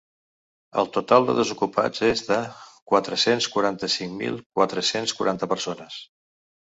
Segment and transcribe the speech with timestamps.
[0.83, 2.39] El total de desocupats és de
[2.93, 6.01] quatre-cents quaranta-cinc mil quatre-cents quaranta persones.